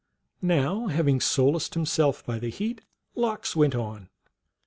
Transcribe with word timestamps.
Now 0.41 0.87
having 0.87 1.19
solaced 1.21 1.75
himself 1.75 2.25
by 2.25 2.39
the 2.39 2.49
heat, 2.49 2.81
Lox 3.13 3.55
went 3.55 3.75
on. 3.75 4.09